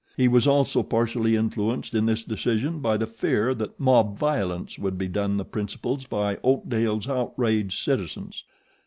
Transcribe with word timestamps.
He 0.17 0.27
was 0.27 0.47
also 0.47 0.81
partially 0.81 1.35
influenced 1.35 1.93
in 1.93 2.07
this 2.07 2.23
decision 2.23 2.79
by 2.79 2.97
the 2.97 3.05
fear 3.05 3.53
that 3.53 3.79
mob 3.79 4.17
violence 4.17 4.79
would 4.79 4.97
be 4.97 5.07
done 5.07 5.37
the 5.37 5.45
principals 5.45 6.07
by 6.07 6.39
Oakdale's 6.43 7.07
outraged 7.07 7.77
citizens. 7.77 8.43